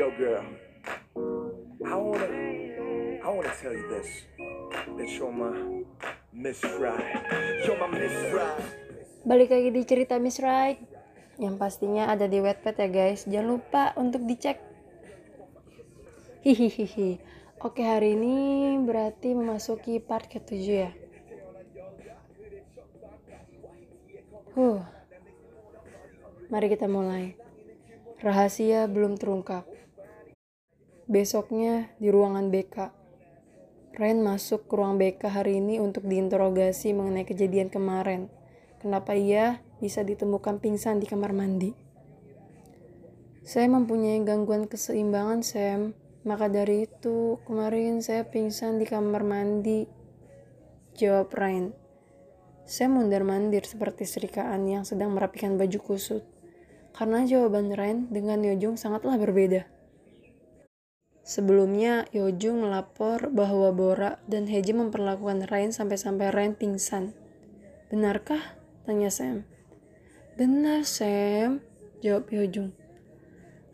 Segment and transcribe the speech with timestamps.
[0.00, 0.40] Yo, girl.
[1.84, 2.24] I wanna,
[3.20, 4.24] I wanna tell you this.
[4.96, 5.84] That you're my
[6.32, 7.04] Miss Right.
[7.68, 8.64] You're my Miss Right.
[9.28, 10.80] Balik lagi di cerita Miss Right
[11.36, 14.56] Yang pastinya ada di Wattpad ya guys Jangan lupa untuk dicek
[16.48, 17.20] Hihihihi
[17.60, 20.90] Oke hari ini berarti memasuki part ke-7 ya
[24.56, 24.80] Huh
[26.48, 27.36] Mari kita mulai
[28.24, 29.69] Rahasia belum terungkap
[31.10, 32.76] Besoknya di ruangan BK
[33.98, 38.30] Ren masuk ke ruang BK hari ini untuk diinterogasi mengenai kejadian kemarin
[38.78, 41.74] kenapa ia bisa ditemukan pingsan di kamar mandi.
[43.42, 45.98] Saya mempunyai gangguan keseimbangan, Sam.
[46.22, 49.90] Maka dari itu, kemarin saya pingsan di kamar mandi.
[50.94, 51.72] Jawab Ryan.
[52.68, 56.22] Saya mundar-mandir seperti serikaan yang sedang merapikan baju kusut.
[56.94, 59.79] Karena jawaban Ryan dengan Yojung sangatlah berbeda.
[61.20, 67.12] Sebelumnya, Yojung melapor bahwa Bora dan Heji memperlakukan Ryan sampai-sampai Ryan pingsan.
[67.92, 68.56] Benarkah?
[68.88, 69.44] Tanya Sam.
[70.40, 71.60] Benar, Sam.
[72.00, 72.72] Jawab Hyojung.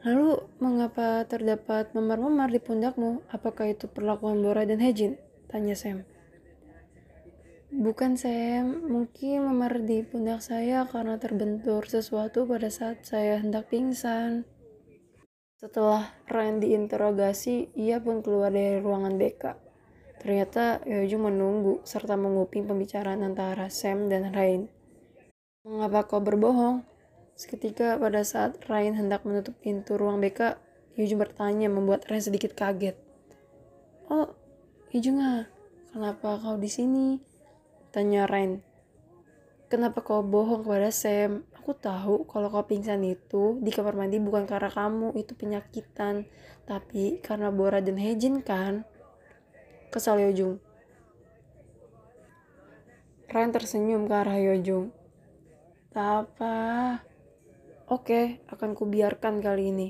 [0.02, 3.22] Lalu, mengapa terdapat memar-memar di pundakmu?
[3.30, 5.14] Apakah itu perlakuan Bora dan Hejin?
[5.46, 6.02] Tanya Sam.
[7.70, 8.90] Bukan, Sam.
[8.90, 14.48] Mungkin memar di pundak saya karena terbentur sesuatu pada saat saya hendak pingsan.
[15.56, 19.56] Setelah Ryan diinterogasi, ia pun keluar dari ruangan BK.
[20.20, 24.68] Ternyata Hyojung menunggu serta menguping pembicaraan antara Sam dan Ryan.
[25.64, 26.84] Mengapa kau berbohong?
[27.40, 30.60] Seketika pada saat Ryan hendak menutup pintu ruang BK,
[30.96, 33.00] Yujung bertanya membuat Ryan sedikit kaget.
[34.12, 35.42] Oh, ah,
[35.88, 37.16] kenapa kau di sini?
[37.96, 38.60] Tanya Ryan.
[39.72, 41.48] Kenapa kau bohong kepada Sam?
[41.66, 46.22] Aku tahu kalau kau pingsan itu di kamar mandi bukan karena kamu itu penyakitan,
[46.62, 48.86] tapi karena Bora dan Hejin kan?
[49.90, 50.62] Kesal Yojung.
[53.26, 54.94] Ryan tersenyum ke arah Yojung.
[55.90, 56.54] Tak apa.
[57.90, 59.88] Oke, akan kubiarkan kali ini.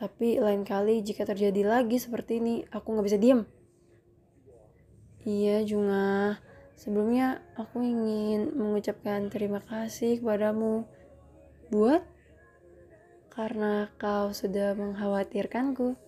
[0.00, 3.44] Tapi lain kali jika terjadi lagi seperti ini, aku nggak bisa diem.
[5.28, 6.40] Iya, Junga.
[6.80, 10.93] Sebelumnya aku ingin mengucapkan terima kasih kepadamu.
[11.74, 12.06] Buat?
[13.34, 15.98] Karena kau sudah mengkhawatirkanku.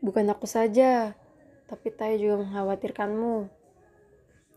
[0.00, 1.12] Bukan aku saja,
[1.68, 3.52] tapi Taya juga mengkhawatirkanmu.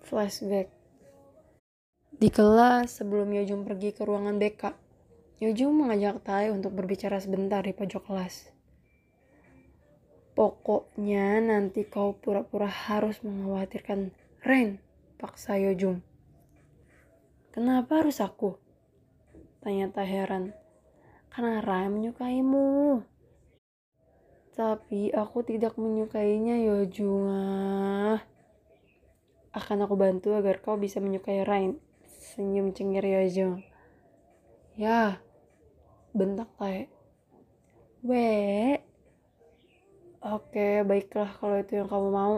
[0.08, 0.72] Flashback.
[2.16, 4.72] Di kelas, sebelum Yojung pergi ke ruangan BK,
[5.44, 8.56] Yojung mengajak Tai untuk berbicara sebentar di pojok kelas.
[10.32, 14.16] Pokoknya nanti kau pura-pura harus mengkhawatirkan
[14.48, 14.80] Ren,
[15.20, 16.00] paksa Yojung.
[17.52, 18.69] Kenapa harus aku?
[19.60, 20.56] Tanya Tai heran.
[21.30, 23.04] Karena Ren menyukaimu.
[24.56, 27.28] Tapi aku tidak menyukainya Yojung.
[27.32, 28.20] Ah.
[29.56, 33.64] Akan aku bantu agar kau bisa menyukai Rain senyum cengir Yojong.
[34.80, 35.20] Ya,
[36.16, 36.88] bentak Tae.
[38.00, 38.80] We.
[40.20, 42.36] Oke, baiklah kalau itu yang kamu mau.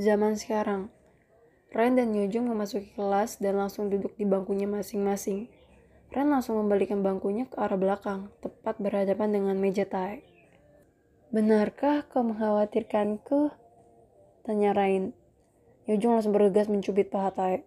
[0.00, 0.88] Zaman sekarang,
[1.72, 5.48] Ren dan Yojong memasuki kelas dan langsung duduk di bangkunya masing-masing.
[6.12, 10.20] Ren langsung membalikan bangkunya ke arah belakang, tepat berhadapan dengan meja Tae.
[11.32, 13.56] Benarkah kau mengkhawatirkanku?
[14.44, 15.16] Tanya Rain.
[15.88, 17.58] Yojong langsung bergegas mencubit paha Tae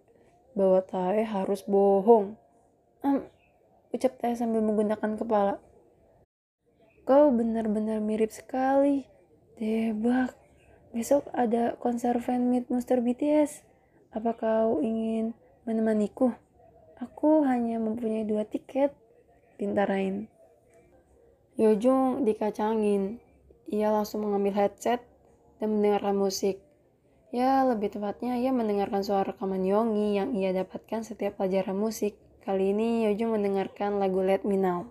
[0.54, 2.38] bahwa Tae harus bohong.
[3.02, 3.26] Um,
[3.90, 5.58] ucap Tae sambil menggunakan kepala.
[7.02, 9.02] Kau benar-benar mirip sekali.
[9.58, 10.38] Debak.
[10.94, 13.66] Besok ada konser fan meet Monster BTS.
[14.16, 15.36] Apa kau ingin
[15.68, 16.32] menemaniku?
[17.04, 18.96] Aku hanya mempunyai dua tiket.
[19.60, 20.24] Pintarain.
[21.60, 23.20] Yojong dikacangin.
[23.68, 25.04] Ia langsung mengambil headset
[25.60, 26.64] dan mendengarkan musik.
[27.28, 32.16] Ya, lebih tepatnya ia mendengarkan suara rekaman Yongi yang ia dapatkan setiap pelajaran musik.
[32.40, 34.88] Kali ini Yojung mendengarkan lagu Let Me Now.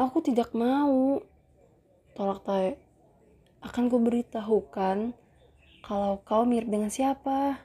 [0.00, 1.20] Aku tidak mau.
[2.16, 2.80] Tolak Tae.
[3.60, 5.12] Akan kuberitahukan
[5.84, 7.60] kalau kau mirip dengan siapa.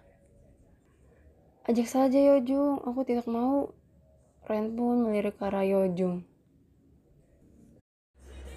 [1.64, 3.72] Ajak saja Yojung, aku tidak mau.
[4.44, 6.33] Ren pun melirik ke arah Yojung.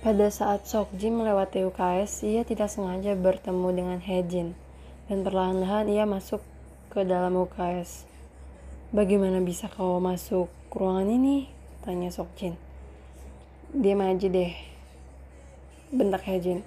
[0.07, 4.55] Pada saat Sokjin melewati UKS, ia tidak sengaja bertemu dengan Hejin.
[5.11, 6.47] Dan perlahan-lahan ia masuk
[6.95, 8.07] ke dalam UKS.
[8.95, 11.51] Bagaimana bisa kau masuk ke ruangan ini?
[11.83, 12.55] Tanya Sokjin.
[13.75, 14.55] Diam aja deh.
[15.91, 16.63] Bentak Hejin.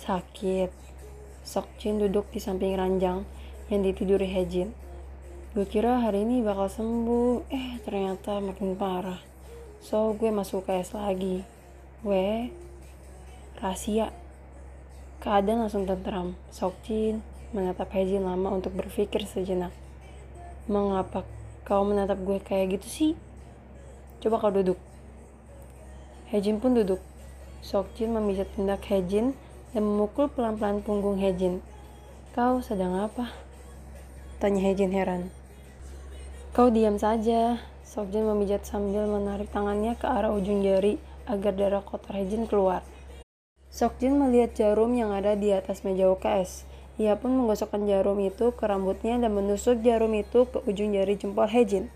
[0.00, 0.72] Sakit.
[1.44, 3.28] Sokjin duduk di samping ranjang
[3.68, 4.72] yang ditiduri Hejin.
[5.52, 9.20] Gue kira hari ini bakal sembuh, eh ternyata makin parah.
[9.84, 11.59] So gue masuk KS lagi.
[12.00, 12.48] Gue
[13.60, 14.08] rahasia.
[15.20, 16.32] Keadaan langsung tenteram.
[16.48, 17.20] Sokjin
[17.52, 19.68] menatap Hejin lama untuk berpikir sejenak.
[20.64, 21.28] Mengapa
[21.68, 23.12] kau menatap gue kayak gitu sih?
[24.24, 24.80] Coba kau duduk.
[26.32, 27.04] Hejin pun duduk.
[27.60, 29.36] Sokjin memijat pundak Hejin
[29.76, 31.60] dan memukul pelan-pelan punggung Hejin.
[32.32, 33.28] Kau sedang apa?
[34.40, 35.28] Tanya Hejin heran.
[36.56, 37.60] Kau diam saja.
[37.84, 42.84] Sokjin memijat sambil menarik tangannya ke arah ujung jari agar darah kotor Hejin keluar.
[43.70, 46.66] Sokjin melihat jarum yang ada di atas meja UKS.
[47.00, 51.46] Ia pun menggosokkan jarum itu ke rambutnya dan menusuk jarum itu ke ujung jari jempol
[51.46, 51.88] Hejin.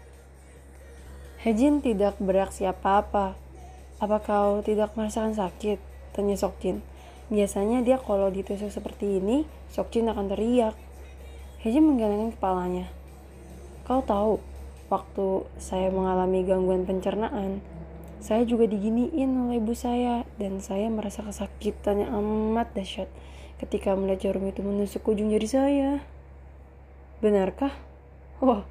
[1.45, 3.37] Hejin tidak bereaksi apa-apa.
[4.01, 5.77] Apa kau tidak merasakan sakit?
[6.17, 6.81] Tanya Sokjin.
[7.29, 10.73] Biasanya dia kalau ditusuk seperti ini, Sokjin akan teriak.
[11.61, 12.89] Hejin menggelengkan kepalanya.
[13.85, 14.41] Kau tahu,
[14.89, 17.61] waktu saya mengalami gangguan pencernaan,
[18.25, 23.13] saya juga diginiin oleh ibu saya dan saya merasa kesakitan yang amat dahsyat
[23.61, 25.91] ketika melihat jarum itu menusuk ujung jari saya.
[27.21, 27.77] Benarkah?
[28.41, 28.65] Wah,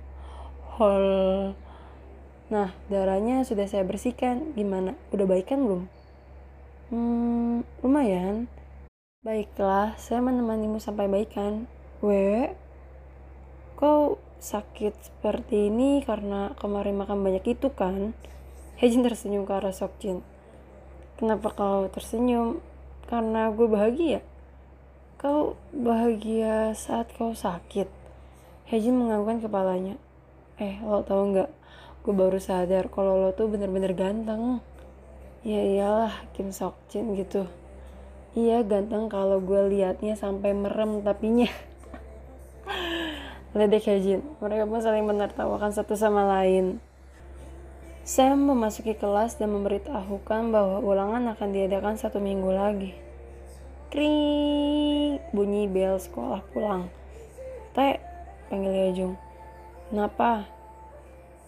[0.81, 1.05] hol.
[2.49, 4.57] Nah, darahnya sudah saya bersihkan.
[4.57, 4.97] Gimana?
[5.13, 5.85] Udah baik kan belum?
[6.89, 8.49] Hmm, lumayan.
[9.21, 11.69] Baiklah, saya menemanimu sampai baikan.
[12.01, 12.57] We,
[13.77, 18.17] kau sakit seperti ini karena kemarin makan banyak itu kan?
[18.83, 20.19] Hejin tersenyum ke arah Sokjin.
[21.15, 22.59] Kenapa kau tersenyum?
[23.07, 24.19] Karena gue bahagia.
[25.15, 27.87] Kau bahagia saat kau sakit.
[28.67, 29.95] Hejin menganggukkan kepalanya.
[30.59, 31.47] Eh, lo tau nggak?
[32.03, 34.59] Gue baru sadar kalau lo tuh bener-bener ganteng.
[35.47, 37.47] Ya iyalah, Kim Sokjin gitu.
[38.35, 41.47] Iya ganteng kalau gue liatnya sampai merem tapinya.
[43.55, 44.27] Ledek Hejin.
[44.43, 46.83] Mereka pun saling menertawakan satu sama lain.
[48.03, 52.91] Sam memasuki kelas dan memberitahukan bahwa ulangan akan diadakan satu minggu lagi.
[53.95, 56.91] Kring, bunyi bel sekolah pulang.
[57.71, 58.03] Teh,
[58.51, 59.15] panggil Yajung.
[59.87, 60.51] Kenapa?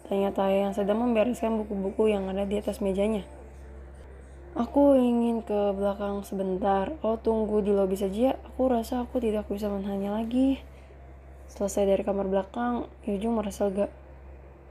[0.08, 3.28] Tanya Tae yang sedang membereskan buku-buku yang ada di atas mejanya.
[4.56, 6.96] Aku ingin ke belakang sebentar.
[7.04, 8.40] Oh tunggu di lobi saja.
[8.48, 10.64] Aku rasa aku tidak bisa menahannya lagi.
[11.52, 13.92] Selesai dari kamar belakang, Yujung merasa lega.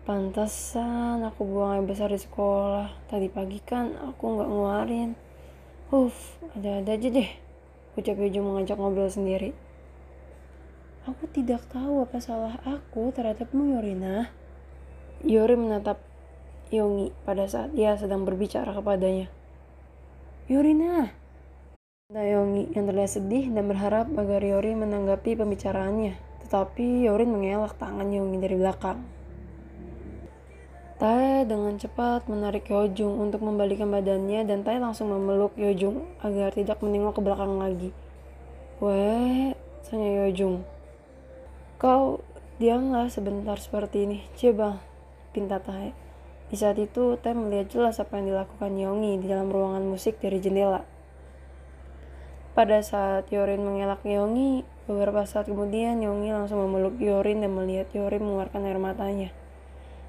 [0.04, 3.08] Pantesan aku buang air besar di sekolah.
[3.08, 5.10] Tadi pagi kan aku nggak ngeluarin.
[5.88, 7.30] Uff, ada-ada aja deh.
[7.96, 9.56] Ucap Yojo mengajak ngobrol sendiri.
[11.08, 14.28] Aku tidak tahu apa salah aku terhadapmu Yorina.
[15.24, 16.04] Yori menatap
[16.68, 19.32] Yongi pada saat ia sedang berbicara kepadanya.
[20.52, 21.16] Yorina!
[22.12, 26.44] Kata Yongi yang terlihat sedih dan berharap agar Yori menanggapi pembicaraannya.
[26.44, 29.13] Tetapi Yorin mengelak tangan Yongi dari belakang.
[30.94, 36.78] Tae dengan cepat menarik Yojung untuk membalikan badannya dan Tae langsung memeluk Yojung agar tidak
[36.86, 37.90] menengok ke belakang lagi.
[38.78, 40.62] Weh, tanya Yojung.
[41.82, 42.22] Kau
[42.62, 44.18] diamlah sebentar seperti ini.
[44.38, 44.78] Coba,
[45.34, 45.90] pinta Tae.
[46.46, 50.38] Di saat itu, Tae melihat jelas apa yang dilakukan Yongi di dalam ruangan musik dari
[50.38, 50.86] jendela.
[52.54, 58.22] Pada saat Yorin mengelak Yongi, beberapa saat kemudian Yongi langsung memeluk Yorin dan melihat Yorin
[58.22, 59.34] mengeluarkan air matanya.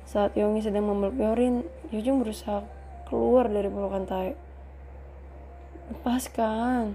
[0.06, 2.62] Saat Yongi sedang memeluk Yorin, Yojung berusaha
[3.10, 4.38] keluar dari pelukan Tae.
[5.90, 6.94] Lepaskan.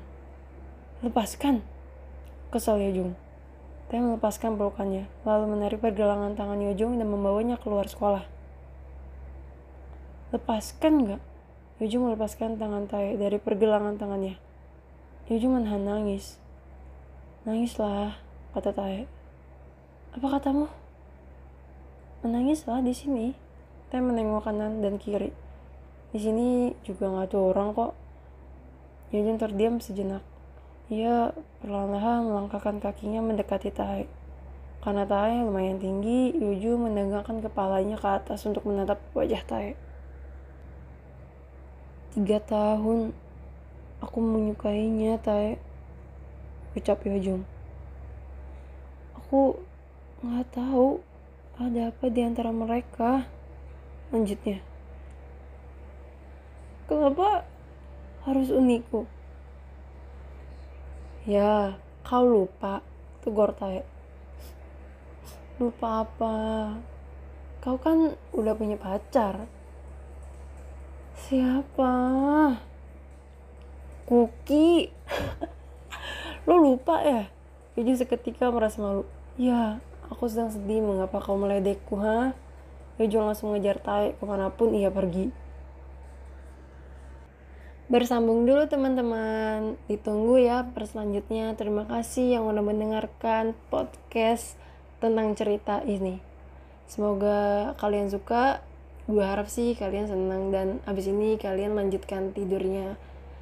[1.02, 1.66] Lepaskan.
[2.54, 3.18] Kesal Yojung.
[3.90, 8.22] Tae melepaskan pelukannya, lalu menarik pergelangan tangan Yojung dan membawanya keluar sekolah.
[10.30, 11.22] Lepaskan gak?
[11.82, 14.38] Yojung melepaskan tangan Tae dari pergelangan tangannya.
[15.26, 16.38] Yojung menahan nangis.
[17.42, 18.22] Nangislah,
[18.54, 19.10] kata Tae.
[20.14, 20.70] Apa katamu?
[22.20, 23.26] Menangislah di sini.
[23.88, 25.32] Teh menengok kanan dan kiri.
[26.10, 27.92] Di sini juga nggak ada orang kok.
[29.10, 30.22] Yujun terdiam sejenak.
[30.90, 34.06] Ia perlahan-lahan melangkahkan kakinya mendekati Tae.
[34.82, 39.78] Karena Tae lumayan tinggi, Yuju menegakkan kepalanya ke atas untuk menatap wajah Tae.
[42.10, 43.14] Tiga tahun
[44.02, 45.62] aku menyukainya, Tae.
[46.74, 47.46] Ucap Yojung.
[49.18, 49.62] Aku
[50.26, 51.02] nggak tahu
[51.60, 53.28] ada apa di antara mereka?
[54.08, 54.64] Lanjutnya.
[56.88, 57.44] Kenapa
[58.24, 59.04] harus uniku?
[61.28, 62.80] Ya, kau lupa.
[63.20, 63.84] Tegur Tae.
[65.60, 66.36] Lupa apa?
[67.60, 69.44] Kau kan udah punya pacar.
[71.28, 71.92] Siapa?
[74.08, 74.88] Kuki.
[76.48, 77.28] Lo lupa ya?
[77.76, 79.04] Jadi seketika merasa malu.
[79.36, 82.34] Ya, aku sedang sedih mengapa kau meledekku, ha?
[83.00, 85.32] Yojo langsung ngejar Tai ke mana pun ia pergi.
[87.88, 89.80] Bersambung dulu teman-teman.
[89.88, 91.56] Ditunggu ya per selanjutnya.
[91.56, 94.60] Terima kasih yang udah mendengarkan podcast
[95.00, 96.20] tentang cerita ini.
[96.84, 98.60] Semoga kalian suka.
[99.08, 102.94] Gue harap sih kalian senang dan abis ini kalian lanjutkan tidurnya.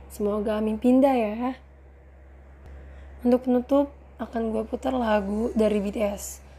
[0.09, 1.59] Semoga amin pindah ya.
[3.21, 6.43] Untuk penutup, akan gue putar lagu dari BTS,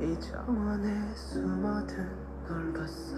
[0.00, 2.08] 이 정원에 숨어든
[2.46, 3.16] 널 봤어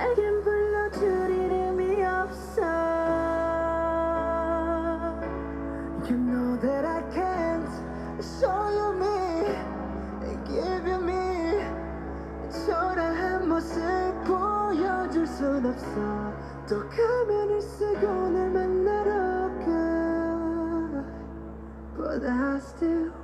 [0.00, 2.62] 내겐 불러줄 이름이 없어
[6.08, 7.68] You know that I can't
[8.20, 9.56] show you me
[10.46, 11.64] Give you me
[12.50, 13.80] 초라한 모습
[14.24, 16.32] 보여줄 순 없어
[16.68, 19.76] 또 가면을 쓰고 날 만나러 가
[21.96, 23.19] But I still want